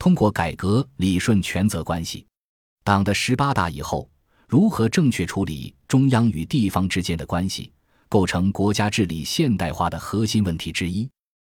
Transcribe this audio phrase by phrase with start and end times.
[0.00, 2.26] 通过改革理顺权责关系。
[2.82, 4.08] 党的十八大以后，
[4.48, 7.70] 如何正确处理中央与地方之间的关系，
[8.08, 11.06] 构成国家治理现代化的核心问题之一。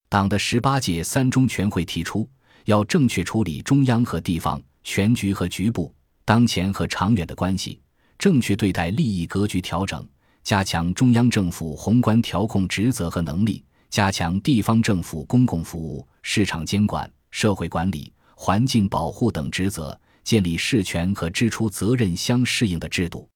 [0.10, 2.28] 党的十八届三中全会提出，
[2.66, 5.94] 要正确处理中央和地方、全局和局部、
[6.26, 7.80] 当前和长远的关系，
[8.18, 10.04] 正确对待利益格局调整，
[10.44, 18.12] 加强中央政府宏观调控职责和能力，加强地方政府公共服务、市场监管、社会管理、
[18.44, 19.96] 环境保护等职责。
[20.24, 23.28] 建立事权和支出责任相适应的制度，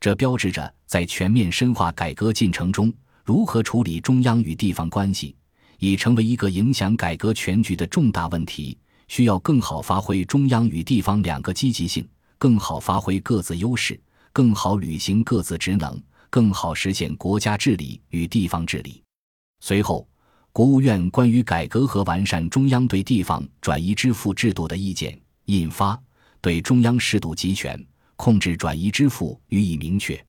[0.00, 2.92] 这标志着在全面深化改革进程中，
[3.24, 5.34] 如何处理中央与地方关系，
[5.78, 8.78] 已成为一个影响改革全局的重大问题。
[9.06, 13.98] 需要更好发挥中央与地方两个积极性，更好发挥各自优势，
[14.32, 19.02] 更好履行各自职能，更好实现国家治理与地方治理。
[19.60, 20.08] 随后，
[20.54, 26.00] 国务院关于改革和完善中央对地方转移支付制度的意见印发。
[26.40, 30.24] 对中央适度集权、控制转移支付予以明确。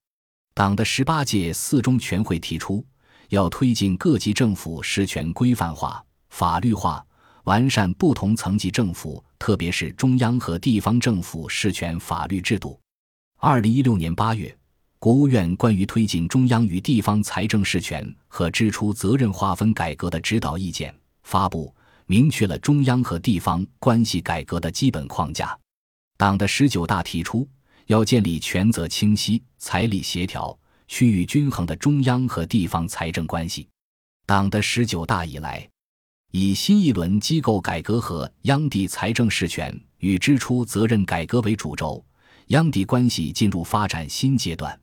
[0.56, 2.84] 党的十八届四中全会提出，
[3.30, 7.06] 要推进各级政府事权规范化、法律化，
[7.44, 12.80] 完善不同层级政府，特别是中央和地方政府事权法律制度。
[13.38, 14.58] 二零一六年八月，
[15.00, 20.94] 国务院关于推进中央与地方财政事权和支出责任划分改革的指导意见
[21.24, 21.74] 发布，
[22.08, 25.56] 明确了中央和地方关系改革的基本框架。
[26.18, 27.48] 党的十九大提出，
[27.88, 30.58] 要建立权责清晰、财力协调、
[30.88, 33.68] 区域均衡的中央和地方财政关系。
[34.26, 35.70] 党的十九大以来，
[36.32, 42.04] 以新一轮机构改革和央地财政事权与支出责任改革为主轴，
[42.48, 44.80] 央地关系进入发展新阶段。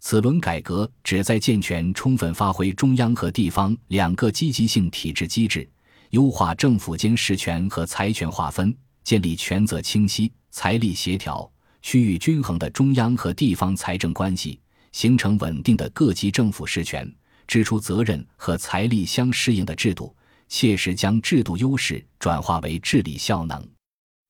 [0.00, 5.68] 此轮改革旨在健全、充分发挥中央和地方两个积极性体制机制，
[6.10, 10.32] 优化政府间事权和财权划分，建立权责清晰。
[10.52, 11.50] 财力协调、
[11.82, 14.58] 区域均衡的中央和地方财政关系，
[14.92, 17.12] 形成稳定的各级政府事权、
[17.46, 20.16] 支出责任和财力相适应的制度，
[20.48, 23.62] 切实将制度优势转化为治理效能。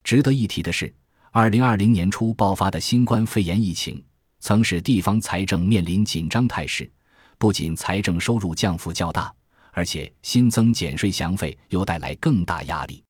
[0.02, 0.92] 值得一提的是，
[1.30, 4.02] 二零二零年初爆发的新冠肺炎疫情，
[4.40, 6.90] 曾使地方财政面临紧张态势，
[7.38, 9.32] 不仅财政收入降幅较大，
[9.72, 13.02] 而且新增减税降费又带来更大压力。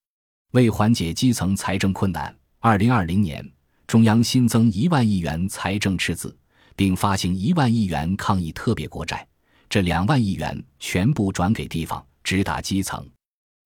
[0.53, 3.47] 为缓解基层财政困难，二零二零年，
[3.87, 6.34] 中央新增一万亿元财政赤字，
[6.75, 9.26] 并发行一万亿元抗疫特别国债，
[9.69, 13.06] 这两万亿元全部转给地方，直达基层。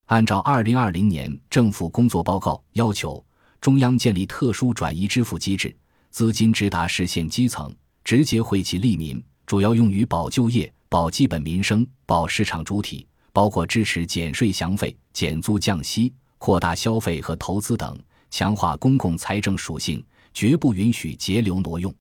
[0.06, 3.24] 按照二零二零年政府工作报告要求，
[3.60, 5.74] 中央建立特殊转移支付机制，
[6.10, 17.98] 资金直达实现基层，直接惠及利民，主要用于保就业、保基本民生、保市场主体，包括支持减税降费、减租降息、扩大消费和投资等。
[18.32, 21.92] 强化公共财政属性，绝不允许节流挪用。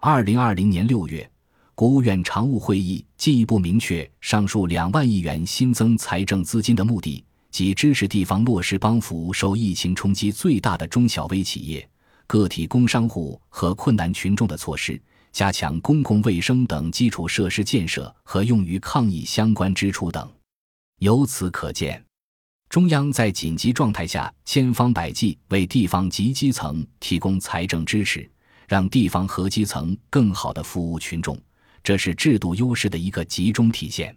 [0.00, 1.26] 二零二零年六月，
[1.74, 11.88] 国务院常务会议进一步明确上述两万亿元新增财政资金的目的，即支持地方落实帮扶受疫情冲击最大的中小微企业、
[12.32, 14.98] 个体工商户和困难群众的措施，
[15.32, 20.32] 加强公共卫生等基础设施建设和用于抗疫相关支出等。
[21.00, 22.02] 由此可见。
[22.70, 28.26] 中央在紧急状态下千方百计为地方及基层提供财政支持，
[28.66, 31.38] 让地方和基层更好地服务群众，
[31.84, 34.16] 这是制度优势的一个集中体现。